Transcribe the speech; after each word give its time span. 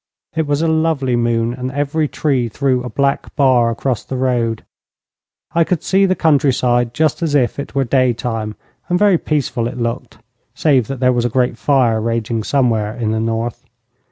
It 0.35 0.47
was 0.47 0.63
a 0.63 0.67
lovely 0.67 1.15
moon, 1.15 1.53
and 1.53 1.71
every 1.71 2.07
tree 2.07 2.49
threw 2.49 2.81
a 2.81 2.89
black 2.89 3.35
bar 3.35 3.69
across 3.69 4.03
the 4.03 4.15
road. 4.17 4.65
I 5.53 5.63
could 5.63 5.83
see 5.83 6.07
the 6.07 6.15
countryside 6.15 6.95
just 6.95 7.21
as 7.21 7.35
if 7.35 7.59
it 7.59 7.75
were 7.75 7.83
daytime, 7.83 8.55
and 8.89 8.97
very 8.97 9.19
peaceful 9.19 9.67
it 9.67 9.77
looked, 9.77 10.17
save 10.55 10.87
that 10.87 11.01
there 11.01 11.13
was 11.13 11.25
a 11.25 11.29
great 11.29 11.55
fire 11.55 12.01
raging 12.01 12.41
somewhere 12.41 12.95
in 12.97 13.11
the 13.11 13.19
north. 13.19 13.63